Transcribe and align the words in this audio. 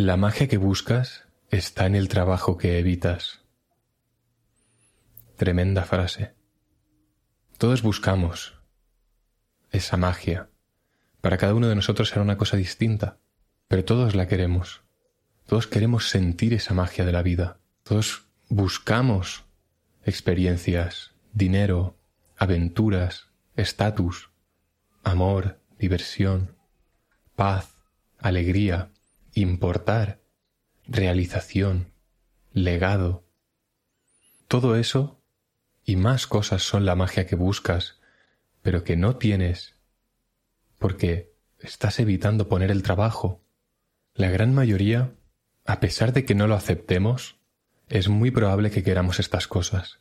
La 0.00 0.16
magia 0.16 0.46
que 0.46 0.58
buscas 0.58 1.24
está 1.50 1.86
en 1.86 1.96
el 1.96 2.06
trabajo 2.06 2.56
que 2.56 2.78
evitas. 2.78 3.40
Tremenda 5.34 5.82
frase. 5.82 6.36
Todos 7.58 7.82
buscamos 7.82 8.54
esa 9.72 9.96
magia. 9.96 10.50
Para 11.20 11.36
cada 11.36 11.52
uno 11.52 11.66
de 11.66 11.74
nosotros 11.74 12.10
será 12.10 12.22
una 12.22 12.38
cosa 12.38 12.56
distinta, 12.56 13.18
pero 13.66 13.84
todos 13.84 14.14
la 14.14 14.28
queremos. 14.28 14.82
Todos 15.46 15.66
queremos 15.66 16.08
sentir 16.08 16.54
esa 16.54 16.74
magia 16.74 17.04
de 17.04 17.10
la 17.10 17.22
vida. 17.22 17.58
Todos 17.82 18.28
buscamos 18.48 19.46
experiencias, 20.04 21.10
dinero, 21.32 21.98
aventuras, 22.36 23.30
estatus, 23.56 24.30
amor, 25.02 25.58
diversión, 25.76 26.54
paz, 27.34 27.74
alegría, 28.20 28.92
importar, 29.40 30.20
realización, 30.86 31.92
legado. 32.52 33.24
Todo 34.48 34.76
eso 34.76 35.22
y 35.84 35.96
más 35.96 36.26
cosas 36.26 36.62
son 36.62 36.84
la 36.84 36.94
magia 36.94 37.26
que 37.26 37.36
buscas, 37.36 38.00
pero 38.62 38.84
que 38.84 38.96
no 38.96 39.16
tienes 39.16 39.78
porque 40.78 41.34
estás 41.58 41.98
evitando 41.98 42.48
poner 42.48 42.70
el 42.70 42.82
trabajo. 42.82 43.44
La 44.14 44.30
gran 44.30 44.54
mayoría, 44.54 45.14
a 45.64 45.80
pesar 45.80 46.12
de 46.12 46.24
que 46.24 46.34
no 46.34 46.46
lo 46.46 46.54
aceptemos, 46.54 47.38
es 47.88 48.08
muy 48.08 48.30
probable 48.30 48.70
que 48.70 48.82
queramos 48.82 49.18
estas 49.18 49.48
cosas. 49.48 50.00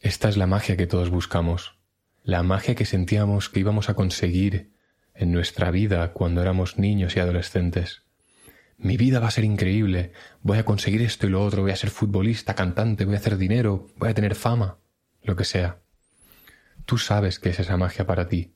Esta 0.00 0.28
es 0.28 0.36
la 0.36 0.46
magia 0.46 0.76
que 0.76 0.86
todos 0.86 1.10
buscamos, 1.10 1.78
la 2.22 2.42
magia 2.42 2.74
que 2.74 2.84
sentíamos 2.84 3.48
que 3.48 3.60
íbamos 3.60 3.88
a 3.88 3.94
conseguir 3.94 4.72
en 5.14 5.32
nuestra 5.32 5.70
vida 5.70 6.12
cuando 6.12 6.42
éramos 6.42 6.78
niños 6.78 7.16
y 7.16 7.20
adolescentes. 7.20 8.05
Mi 8.78 8.96
vida 8.96 9.20
va 9.20 9.28
a 9.28 9.30
ser 9.30 9.44
increíble, 9.44 10.12
voy 10.42 10.58
a 10.58 10.64
conseguir 10.64 11.02
esto 11.02 11.26
y 11.26 11.30
lo 11.30 11.42
otro, 11.42 11.62
voy 11.62 11.70
a 11.70 11.76
ser 11.76 11.90
futbolista, 11.90 12.54
cantante, 12.54 13.04
voy 13.04 13.14
a 13.14 13.18
hacer 13.18 13.38
dinero, 13.38 13.88
voy 13.96 14.10
a 14.10 14.14
tener 14.14 14.34
fama, 14.34 14.78
lo 15.22 15.34
que 15.34 15.44
sea. 15.44 15.80
Tú 16.84 16.98
sabes 16.98 17.38
que 17.38 17.50
es 17.50 17.58
esa 17.58 17.76
magia 17.76 18.06
para 18.06 18.28
ti. 18.28 18.54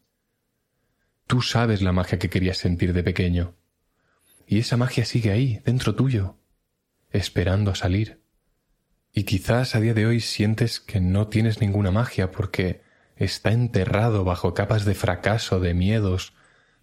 Tú 1.27 1.42
sabes 1.42 1.80
la 1.80 1.92
magia 1.92 2.18
que 2.18 2.28
querías 2.28 2.58
sentir 2.58 2.92
de 2.92 3.02
pequeño. 3.02 3.56
Y 4.46 4.58
esa 4.58 4.77
magia 4.77 5.04
sigue 5.04 5.30
ahí, 5.30 5.60
dentro 5.64 5.94
tuyo, 5.94 6.38
esperando 7.10 7.70
a 7.70 7.74
salir. 7.74 8.20
Y 9.12 9.24
quizás 9.24 9.74
a 9.74 9.80
día 9.80 9.94
de 9.94 10.06
hoy 10.06 10.20
sientes 10.20 10.80
que 10.80 11.00
no 11.00 11.28
tienes 11.28 11.60
ninguna 11.60 11.90
magia 11.90 12.30
porque 12.30 12.82
está 13.16 13.52
enterrado 13.52 14.24
bajo 14.24 14.55
capas 14.55 14.84
de 14.84 14.94
fracaso, 14.94 15.60
de 15.60 15.74
miedos, 15.74 16.34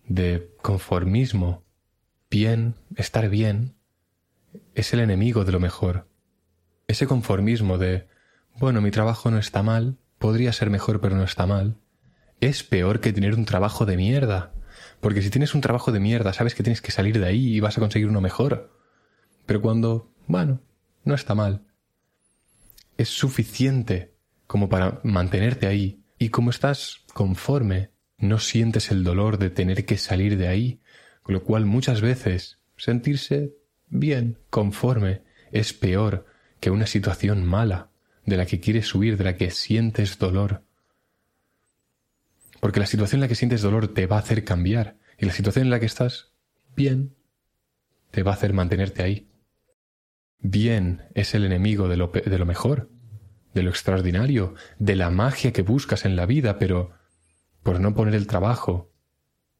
de 0.06 0.50
conformismo. 0.62 1.67
Bien, 2.30 2.76
estar 2.96 3.30
bien, 3.30 3.76
es 4.76 4.94
el 4.94 5.00
enemigo 5.00 5.46
de 5.46 5.52
lo 5.52 5.60
mejor. 5.60 6.10
Ese 6.88 7.08
conformismo 7.08 7.78
de, 7.78 8.08
bueno, 8.60 8.82
mi 8.82 8.92
trabajo 8.92 9.32
no 9.32 9.38
está 9.38 9.64
mal, 9.64 9.98
podría 10.18 10.52
ser 10.52 10.70
mejor 10.70 11.00
pero 11.00 11.16
no 11.16 11.24
está 11.24 11.46
mal, 11.46 11.78
es 12.42 12.64
peor 12.64 13.00
que 13.00 13.14
tener 13.14 13.36
un 13.36 13.46
trabajo 13.46 13.86
de 13.86 13.98
mierda. 13.98 14.54
Porque 15.00 15.22
si 15.22 15.30
tienes 15.30 15.56
un 15.56 15.62
trabajo 15.62 15.92
de 15.92 16.00
mierda, 16.00 16.34
sabes 16.34 16.54
que 16.54 16.64
tienes 16.64 16.82
que 16.82 16.92
salir 16.92 17.20
de 17.20 17.26
ahí 17.26 17.56
y 17.56 17.60
vas 17.60 17.78
a 17.78 17.82
conseguir 17.82 18.08
uno 18.08 18.22
mejor. 18.22 18.72
Pero 19.46 19.62
cuando, 19.62 20.14
bueno, 20.28 20.62
no 21.04 21.16
está 21.16 21.34
mal. 21.34 21.66
Es 22.98 23.10
suficiente 23.10 24.16
como 24.48 24.70
para 24.70 25.00
mantenerte 25.04 25.68
ahí. 25.68 26.04
Y 26.20 26.30
como 26.30 26.50
estás 26.50 27.06
conforme, 27.14 27.92
no 28.18 28.40
sientes 28.40 28.92
el 28.92 29.04
dolor 29.04 29.38
de 29.38 29.50
tener 29.50 29.86
que 29.86 29.98
salir 29.98 30.38
de 30.38 30.48
ahí. 30.48 30.82
Con 31.28 31.34
lo 31.34 31.44
cual 31.44 31.66
muchas 31.66 32.00
veces 32.00 32.58
sentirse 32.78 33.54
bien, 33.90 34.38
conforme, 34.50 35.24
es 35.52 35.74
peor 35.74 36.26
que 36.62 36.72
una 36.72 36.88
situación 36.88 37.44
mala 37.44 37.90
de 38.26 38.38
la 38.38 38.46
que 38.46 38.62
quieres 38.62 38.96
huir, 38.96 39.18
de 39.18 39.26
la 39.26 39.36
que 39.36 39.52
sientes 39.52 40.20
dolor. 40.20 40.64
Porque 42.62 42.80
la 42.80 42.86
situación 42.86 43.18
en 43.18 43.24
la 43.24 43.28
que 43.28 43.36
sientes 43.36 43.62
dolor 43.62 43.94
te 43.94 44.08
va 44.08 44.16
a 44.16 44.20
hacer 44.20 44.46
cambiar 44.46 44.96
y 45.18 45.26
la 45.26 45.34
situación 45.34 45.66
en 45.66 45.70
la 45.70 45.82
que 45.82 45.86
estás 45.86 46.32
bien 46.78 47.14
te 48.12 48.24
va 48.24 48.32
a 48.32 48.36
hacer 48.36 48.54
mantenerte 48.54 49.04
ahí. 49.04 49.30
Bien 50.40 51.10
es 51.14 51.36
el 51.36 51.44
enemigo 51.44 51.90
de 51.90 51.98
lo, 51.98 52.08
de 52.08 52.40
lo 52.40 52.46
mejor, 52.46 52.90
de 53.54 53.64
lo 53.64 53.70
extraordinario, 53.70 54.56
de 54.80 54.96
la 54.96 55.10
magia 55.10 55.52
que 55.52 55.62
buscas 55.62 56.06
en 56.06 56.16
la 56.16 56.26
vida, 56.26 56.58
pero 56.58 56.94
por 57.64 57.82
no 57.82 57.94
poner 57.94 58.16
el 58.16 58.28
trabajo, 58.28 58.94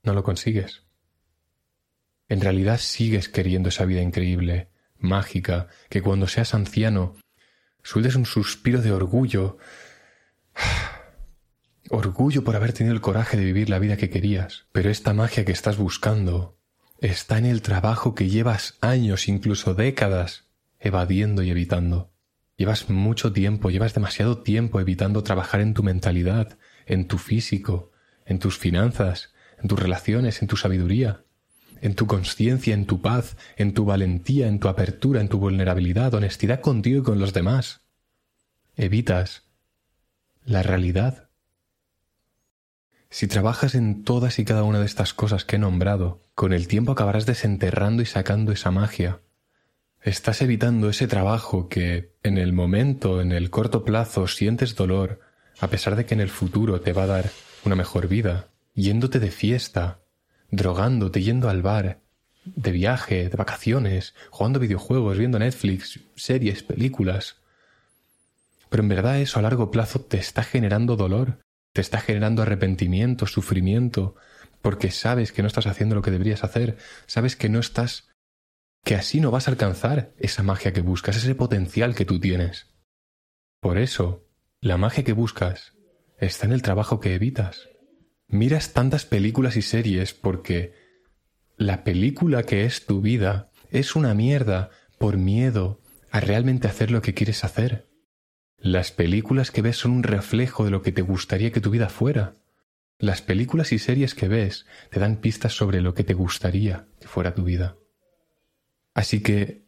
no 0.04 0.14
lo 0.14 0.24
consigues. 0.24 0.87
En 2.30 2.42
realidad 2.42 2.80
sigues 2.80 3.30
queriendo 3.30 3.70
esa 3.70 3.86
vida 3.86 4.02
increíble, 4.02 4.70
mágica, 4.98 5.68
que 5.90 6.02
cuando 6.02 6.28
seas 6.28 6.54
anciano 6.54 7.16
sueltes 7.84 8.16
un 8.16 8.26
suspiro 8.26 8.82
de 8.82 8.92
orgullo 8.92 9.58
Orgullo 11.90 12.44
por 12.44 12.56
haber 12.56 12.74
tenido 12.74 12.94
el 12.94 13.02
coraje 13.02 13.38
de 13.38 13.46
vivir 13.46 13.70
la 13.70 13.80
vida 13.80 13.96
que 13.96 14.10
querías, 14.10 14.66
pero 14.74 14.90
esta 14.90 15.14
magia 15.14 15.46
que 15.46 15.54
estás 15.54 15.78
buscando 15.78 16.58
está 17.00 17.38
en 17.38 17.46
el 17.46 17.62
trabajo 17.62 18.14
que 18.14 18.28
llevas 18.28 18.78
años, 18.82 19.30
incluso 19.30 19.74
décadas, 19.74 20.50
evadiendo 20.80 21.44
y 21.44 21.52
evitando. 21.52 22.12
Llevas 22.58 22.90
mucho 22.90 23.32
tiempo, 23.32 23.70
llevas 23.70 23.94
demasiado 23.94 24.40
tiempo 24.40 24.82
evitando 24.82 25.24
trabajar 25.24 25.62
en 25.62 25.74
tu 25.74 25.84
mentalidad, 25.84 26.58
en 26.86 27.08
tu 27.08 27.20
físico, 27.20 27.92
en 28.26 28.40
tus 28.40 28.58
finanzas, 28.58 29.34
en 29.62 29.70
tus 29.70 29.80
relaciones, 29.80 30.42
en 30.42 30.48
tu 30.48 30.58
sabiduría, 30.58 31.24
en 31.82 31.96
tu 31.96 32.08
conciencia, 32.08 32.74
en 32.74 32.86
tu 32.86 33.02
paz, 33.02 33.38
en 33.56 33.74
tu 33.74 33.86
valentía, 33.86 34.48
en 34.48 34.60
tu 34.60 34.68
apertura, 34.68 35.22
en 35.22 35.30
tu 35.30 35.40
vulnerabilidad, 35.40 36.14
honestidad 36.14 36.62
contigo 36.62 37.00
y 37.00 37.04
con 37.04 37.20
los 37.20 37.34
demás. 37.34 37.82
Evitas 38.76 39.44
la 40.46 40.64
realidad 40.64 41.28
si 43.10 43.28
trabajas 43.28 43.74
en 43.76 44.04
todas 44.04 44.38
y 44.38 44.46
cada 44.46 44.64
una 44.64 44.80
de 44.80 44.86
estas 44.86 45.14
cosas 45.14 45.46
que 45.46 45.56
he 45.56 45.60
nombrado, 45.60 46.22
con 46.36 46.52
el 46.52 46.68
tiempo 46.68 46.92
acabarás 46.92 47.26
desenterrando 47.26 48.02
y 48.02 48.06
sacando 48.06 48.52
esa 48.52 48.70
magia. 48.70 49.22
Estás 50.02 50.42
evitando 50.42 50.90
ese 50.90 51.08
trabajo 51.08 51.70
que, 51.70 52.14
en 52.24 52.38
el 52.38 52.54
momento, 52.54 53.22
en 53.22 53.32
el 53.32 53.50
corto 53.50 53.84
plazo, 53.84 54.28
sientes 54.28 54.76
dolor, 54.76 55.22
a 55.60 55.70
pesar 55.70 55.96
de 55.96 56.06
que 56.06 56.14
en 56.16 56.22
el 56.22 56.30
futuro 56.30 56.82
te 56.82 56.94
va 56.94 57.04
a 57.04 57.08
dar 57.08 57.30
una 57.64 57.76
mejor 57.76 58.08
vida, 58.08 58.50
yéndote 58.74 59.20
de 59.20 59.32
fiesta, 59.32 60.02
drogándote, 60.52 61.22
yendo 61.22 61.50
al 61.50 61.62
bar, 61.62 62.02
de 62.44 62.72
viaje, 62.72 63.30
de 63.30 63.36
vacaciones, 63.36 64.16
jugando 64.30 64.60
videojuegos, 64.60 65.18
viendo 65.18 65.40
Netflix, 65.40 66.00
series, 66.16 66.64
películas. 66.64 67.38
Pero 68.70 68.84
en 68.84 68.90
verdad 68.90 69.20
eso 69.20 69.40
a 69.40 69.42
largo 69.42 69.72
plazo 69.72 70.02
te 70.02 70.18
está 70.18 70.44
generando 70.44 70.96
dolor 70.96 71.40
te 71.78 71.82
está 71.82 72.00
generando 72.00 72.42
arrepentimiento, 72.42 73.28
sufrimiento, 73.28 74.16
porque 74.64 74.90
sabes 74.90 75.32
que 75.32 75.44
no 75.44 75.48
estás 75.48 75.68
haciendo 75.68 75.94
lo 75.94 76.02
que 76.02 76.10
deberías 76.10 76.44
hacer, 76.44 76.78
sabes 77.06 77.36
que 77.36 77.50
no 77.50 77.60
estás, 77.60 78.10
que 78.84 78.96
así 78.96 79.22
no 79.22 79.30
vas 79.30 79.48
a 79.48 79.52
alcanzar 79.52 80.12
esa 80.18 80.42
magia 80.42 80.74
que 80.74 80.82
buscas, 80.82 81.18
ese 81.18 81.36
potencial 81.36 81.94
que 81.94 82.04
tú 82.04 82.20
tienes. 82.20 82.66
Por 83.60 83.78
eso, 83.78 84.26
la 84.60 84.78
magia 84.78 85.04
que 85.04 85.14
buscas 85.14 85.74
está 86.18 86.48
en 86.48 86.54
el 86.54 86.64
trabajo 86.64 87.00
que 87.00 87.14
evitas. 87.14 87.70
Miras 88.28 88.74
tantas 88.74 89.06
películas 89.06 89.56
y 89.56 89.62
series 89.62 90.14
porque 90.14 90.74
la 91.56 91.84
película 91.84 92.44
que 92.44 92.66
es 92.66 92.86
tu 92.86 93.02
vida 93.02 93.52
es 93.72 93.96
una 93.96 94.14
mierda 94.14 94.70
por 94.98 95.18
miedo 95.18 95.82
a 96.12 96.20
realmente 96.20 96.68
hacer 96.68 96.92
lo 96.92 97.02
que 97.02 97.14
quieres 97.14 97.44
hacer. 97.44 97.88
Las 98.58 98.92
películas 98.92 99.52
que 99.52 99.62
ves 99.62 99.78
son 99.78 99.92
un 99.92 100.04
reflejo 100.04 100.66
de 100.66 100.72
lo 100.72 100.82
que 100.82 100.92
te 100.92 101.02
gustaría 101.02 101.52
que 101.52 101.62
tu 101.62 101.70
vida 101.70 101.90
fuera. 101.90 102.34
Las 103.00 103.22
películas 103.22 103.72
y 103.72 103.80
series 103.80 104.14
que 104.14 104.28
ves 104.28 104.66
te 104.90 105.00
dan 105.00 105.18
pistas 105.18 105.54
sobre 105.54 105.82
lo 105.82 105.94
que 105.94 106.04
te 106.04 106.14
gustaría 106.14 106.88
que 107.00 107.08
fuera 107.08 107.34
tu 107.34 107.44
vida. 107.44 107.78
Así 108.94 109.22
que 109.22 109.68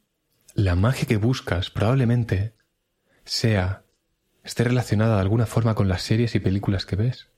la 0.54 0.76
magia 0.76 1.08
que 1.08 1.18
buscas 1.18 1.70
probablemente 1.70 2.56
sea, 3.24 3.86
esté 4.44 4.64
relacionada 4.64 5.16
de 5.16 5.22
alguna 5.22 5.46
forma 5.46 5.76
con 5.76 5.88
las 5.88 6.02
series 6.02 6.34
y 6.36 6.40
películas 6.40 6.86
que 6.86 6.96
ves. 6.96 7.30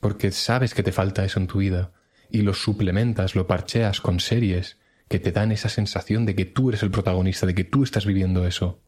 Porque 0.00 0.32
sabes 0.32 0.74
que 0.74 0.82
te 0.82 0.92
falta 0.92 1.24
eso 1.24 1.38
en 1.38 1.46
tu 1.46 1.58
vida 1.58 1.92
y 2.30 2.42
lo 2.42 2.54
suplementas, 2.54 3.34
lo 3.34 3.46
parcheas 3.46 4.00
con 4.00 4.20
series 4.20 4.78
que 5.08 5.18
te 5.18 5.32
dan 5.32 5.52
esa 5.52 5.68
sensación 5.68 6.24
de 6.24 6.34
que 6.34 6.44
tú 6.44 6.68
eres 6.68 6.82
el 6.82 6.90
protagonista, 6.90 7.46
de 7.46 7.54
que 7.54 7.64
tú 7.64 7.82
estás 7.82 8.06
viviendo 8.06 8.46
eso. 8.46 8.82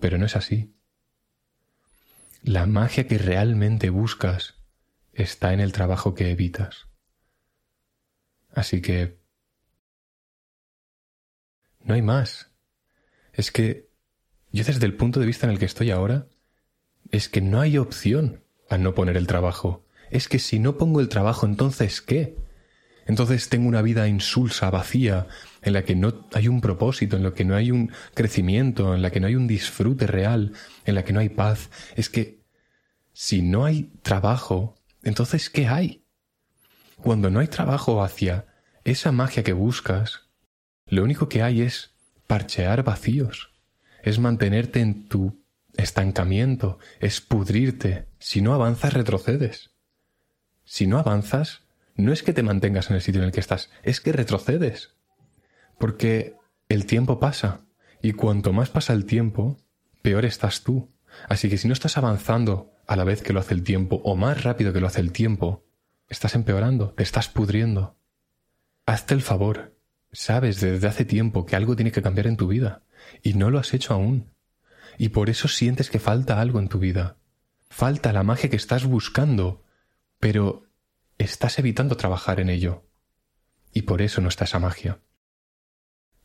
Pero 0.00 0.18
no 0.18 0.26
es 0.26 0.36
así. 0.36 0.74
La 2.42 2.66
magia 2.66 3.06
que 3.06 3.18
realmente 3.18 3.90
buscas 3.90 4.54
está 5.12 5.52
en 5.52 5.60
el 5.60 5.72
trabajo 5.72 6.14
que 6.14 6.30
evitas. 6.30 6.86
Así 8.52 8.80
que... 8.80 9.20
No 11.80 11.94
hay 11.94 12.02
más. 12.02 12.50
Es 13.32 13.50
que 13.50 13.90
yo 14.52 14.64
desde 14.64 14.86
el 14.86 14.96
punto 14.96 15.20
de 15.20 15.26
vista 15.26 15.46
en 15.46 15.52
el 15.52 15.58
que 15.58 15.64
estoy 15.64 15.90
ahora, 15.90 16.28
es 17.10 17.28
que 17.28 17.40
no 17.40 17.60
hay 17.60 17.78
opción 17.78 18.44
a 18.68 18.78
no 18.78 18.94
poner 18.94 19.16
el 19.16 19.26
trabajo. 19.26 19.84
Es 20.10 20.28
que 20.28 20.38
si 20.38 20.58
no 20.58 20.76
pongo 20.76 21.00
el 21.00 21.08
trabajo, 21.08 21.46
entonces 21.46 22.00
¿qué? 22.00 22.36
Entonces 23.06 23.48
tengo 23.48 23.68
una 23.68 23.82
vida 23.82 24.06
insulsa, 24.08 24.70
vacía, 24.70 25.26
en 25.62 25.72
la 25.72 25.84
que 25.84 25.96
no 25.96 26.28
hay 26.32 26.48
un 26.48 26.60
propósito, 26.60 27.16
en 27.16 27.24
la 27.24 27.34
que 27.34 27.44
no 27.44 27.56
hay 27.56 27.70
un 27.70 27.90
crecimiento, 28.14 28.94
en 28.94 29.02
la 29.02 29.10
que 29.10 29.20
no 29.20 29.26
hay 29.26 29.34
un 29.34 29.46
disfrute 29.46 30.06
real, 30.06 30.52
en 30.84 30.94
la 30.94 31.04
que 31.04 31.12
no 31.12 31.20
hay 31.20 31.28
paz. 31.28 31.70
Es 31.96 32.08
que 32.08 32.44
si 33.12 33.42
no 33.42 33.64
hay 33.64 33.90
trabajo, 34.02 34.76
entonces 35.02 35.50
¿qué 35.50 35.66
hay? 35.66 36.04
Cuando 36.96 37.30
no 37.30 37.40
hay 37.40 37.48
trabajo 37.48 38.02
hacia 38.02 38.46
esa 38.84 39.10
magia 39.12 39.42
que 39.42 39.52
buscas, 39.52 40.28
lo 40.86 41.02
único 41.02 41.28
que 41.28 41.42
hay 41.42 41.62
es 41.62 41.94
parchear 42.26 42.84
vacíos, 42.84 43.50
es 44.02 44.18
mantenerte 44.18 44.80
en 44.80 45.08
tu 45.08 45.42
estancamiento, 45.76 46.78
es 47.00 47.20
pudrirte. 47.20 48.08
Si 48.18 48.40
no 48.40 48.54
avanzas, 48.54 48.92
retrocedes. 48.92 49.70
Si 50.70 50.86
no 50.86 51.00
avanzas, 51.00 51.62
no 51.96 52.12
es 52.12 52.22
que 52.22 52.32
te 52.32 52.44
mantengas 52.44 52.90
en 52.90 52.94
el 52.94 53.02
sitio 53.02 53.20
en 53.20 53.26
el 53.26 53.32
que 53.32 53.40
estás, 53.40 53.70
es 53.82 54.00
que 54.00 54.12
retrocedes. 54.12 54.94
Porque 55.80 56.36
el 56.68 56.86
tiempo 56.86 57.18
pasa, 57.18 57.62
y 58.00 58.12
cuanto 58.12 58.52
más 58.52 58.70
pasa 58.70 58.92
el 58.92 59.04
tiempo, 59.04 59.56
peor 60.00 60.24
estás 60.24 60.62
tú. 60.62 60.94
Así 61.28 61.50
que 61.50 61.58
si 61.58 61.66
no 61.66 61.74
estás 61.74 61.98
avanzando 61.98 62.72
a 62.86 62.94
la 62.94 63.02
vez 63.02 63.20
que 63.20 63.32
lo 63.32 63.40
hace 63.40 63.52
el 63.52 63.64
tiempo, 63.64 64.00
o 64.04 64.14
más 64.14 64.44
rápido 64.44 64.72
que 64.72 64.78
lo 64.78 64.86
hace 64.86 65.00
el 65.00 65.10
tiempo, 65.10 65.66
estás 66.06 66.36
empeorando, 66.36 66.90
te 66.90 67.02
estás 67.02 67.28
pudriendo. 67.28 67.98
Hazte 68.86 69.14
el 69.14 69.22
favor. 69.22 69.76
Sabes 70.12 70.60
desde 70.60 70.86
hace 70.86 71.04
tiempo 71.04 71.46
que 71.46 71.56
algo 71.56 71.74
tiene 71.74 71.90
que 71.90 72.00
cambiar 72.00 72.28
en 72.28 72.36
tu 72.36 72.46
vida, 72.46 72.84
y 73.24 73.34
no 73.34 73.50
lo 73.50 73.58
has 73.58 73.74
hecho 73.74 73.92
aún. 73.92 74.32
Y 74.98 75.08
por 75.08 75.30
eso 75.30 75.48
sientes 75.48 75.90
que 75.90 75.98
falta 75.98 76.40
algo 76.40 76.60
en 76.60 76.68
tu 76.68 76.78
vida. 76.78 77.16
Falta 77.70 78.12
la 78.12 78.22
magia 78.22 78.48
que 78.48 78.56
estás 78.56 78.84
buscando, 78.84 79.64
pero 80.20 80.66
estás 81.18 81.58
evitando 81.58 81.96
trabajar 81.96 82.38
en 82.38 82.50
ello. 82.50 82.86
Y 83.72 83.82
por 83.82 84.02
eso 84.02 84.20
no 84.20 84.28
está 84.28 84.44
esa 84.44 84.58
magia. 84.58 85.00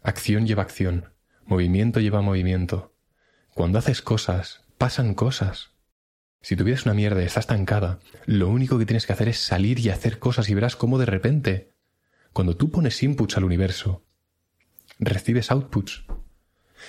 Acción 0.02 0.46
lleva 0.46 0.64
acción, 0.64 1.14
movimiento 1.46 2.00
lleva 2.00 2.22
movimiento. 2.22 2.94
Cuando 3.54 3.80
haces 3.80 4.02
cosas, 4.02 4.62
pasan 4.78 5.16
cosas. 5.16 5.72
Si 6.42 6.56
tu 6.56 6.64
vida 6.64 6.76
es 6.76 6.86
una 6.86 6.94
mierda 6.94 7.24
y 7.24 7.26
está 7.26 7.40
estancada, 7.40 8.00
lo 8.26 8.50
único 8.50 8.78
que 8.78 8.86
tienes 8.86 9.08
que 9.08 9.14
hacer 9.14 9.30
es 9.30 9.40
salir 9.40 9.80
y 9.80 9.90
hacer 9.90 10.20
cosas 10.20 10.50
y 10.50 10.54
verás 10.54 10.76
cómo 10.76 11.00
de 11.00 11.06
repente, 11.08 11.74
cuando 12.34 12.56
tú 12.56 12.70
pones 12.70 13.02
inputs 13.02 13.38
al 13.38 13.46
universo, 13.46 14.06
recibes 15.00 15.50
outputs. 15.50 16.06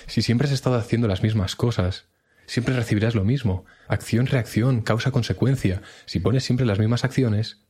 Si 0.05 0.21
siempre 0.21 0.47
has 0.47 0.53
estado 0.53 0.75
haciendo 0.75 1.07
las 1.07 1.23
mismas 1.23 1.55
cosas, 1.55 2.09
siempre 2.47 2.75
recibirás 2.75 3.13
lo 3.13 3.23
mismo. 3.23 3.65
Acción, 3.87 4.25
reacción, 4.25 4.81
causa, 4.81 5.11
consecuencia. 5.11 5.83
Si 6.05 6.19
pones 6.19 6.43
siempre 6.43 6.65
las 6.65 6.79
mismas 6.79 7.03
acciones, 7.03 7.67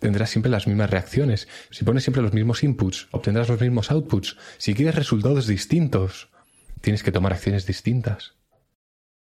tendrás 0.00 0.28
siempre 0.28 0.50
las 0.50 0.66
mismas 0.66 0.90
reacciones. 0.90 1.48
Si 1.70 1.84
pones 1.84 2.02
siempre 2.02 2.22
los 2.22 2.34
mismos 2.34 2.62
inputs, 2.62 3.08
obtendrás 3.12 3.48
los 3.48 3.60
mismos 3.60 3.90
outputs. 3.90 4.36
Si 4.58 4.74
quieres 4.74 4.96
resultados 4.96 5.46
distintos, 5.46 6.30
tienes 6.82 7.02
que 7.02 7.12
tomar 7.12 7.32
acciones 7.32 7.64
distintas. 7.66 8.34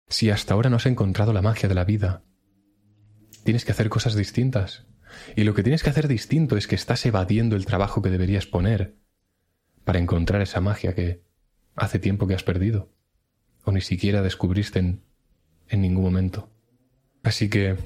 Si 0.07 0.29
hasta 0.29 0.53
ahora 0.53 0.69
no 0.69 0.77
has 0.77 0.85
encontrado 0.85 1.33
la 1.33 1.41
magia 1.41 1.67
de 1.67 1.75
la 1.75 1.85
vida, 1.85 2.23
tienes 3.43 3.65
que 3.65 3.71
hacer 3.71 3.89
cosas 3.89 4.15
distintas. 4.15 4.85
Y 5.35 5.43
lo 5.43 5.53
que 5.53 5.63
tienes 5.63 5.83
que 5.83 5.89
hacer 5.89 6.07
distinto 6.07 6.55
es 6.55 6.67
que 6.67 6.75
estás 6.75 7.05
evadiendo 7.05 7.55
el 7.55 7.65
trabajo 7.65 8.01
que 8.01 8.09
deberías 8.09 8.45
poner 8.45 8.95
para 9.83 9.99
encontrar 9.99 10.41
esa 10.41 10.61
magia 10.61 10.95
que 10.95 11.23
hace 11.75 11.99
tiempo 11.99 12.27
que 12.27 12.35
has 12.35 12.43
perdido 12.43 12.92
ni 13.73 13.81
siquiera 13.81 14.21
descubriste 14.21 14.79
en, 14.79 15.03
en 15.67 15.81
ningún 15.81 16.03
momento. 16.03 16.49
Así 17.23 17.49
que 17.49 17.77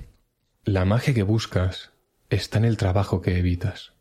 la 0.64 0.86
magia 0.86 1.14
que 1.14 1.24
buscas 1.24 1.92
está 2.30 2.58
en 2.58 2.66
el 2.66 2.78
trabajo 2.78 3.22
que 3.22 3.38
evitas. 3.38 3.94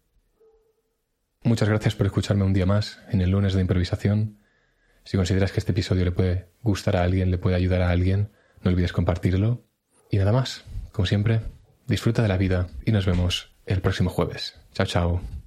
Muchas 1.43 1.69
gracias 1.69 1.95
por 1.95 2.07
escucharme 2.07 2.45
un 2.45 2.53
día 2.53 2.67
más 2.67 3.01
en 3.11 3.21
el 3.21 3.31
lunes 3.31 3.55
de 3.55 3.61
improvisación. 3.61 4.39
Si 5.05 5.17
consideras 5.17 5.53
que 5.53 5.61
este 5.61 5.73
episodio 5.73 6.05
le 6.05 6.11
puede 6.11 6.49
gustar 6.63 6.97
a 6.97 7.05
alguien, 7.05 7.31
le 7.31 7.39
puede 7.39 7.55
ayudar 7.55 7.83
a 7.83 7.91
alguien, 7.91 8.33
no 8.63 8.71
olvides 8.73 8.93
compartirlo. 8.93 9.65
Y 10.11 10.19
nada 10.19 10.33
más, 10.33 10.65
como 10.91 11.07
siempre, 11.07 11.43
disfruta 11.87 12.23
de 12.23 12.29
la 12.29 12.37
vida 12.37 12.67
y 12.85 12.91
nos 12.91 13.07
vemos 13.07 13.55
el 13.67 13.81
próximo 13.81 14.11
jueves. 14.11 14.59
Chao, 14.73 14.87
chao. 14.87 15.46